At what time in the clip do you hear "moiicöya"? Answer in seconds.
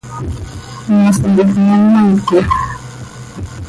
1.93-2.47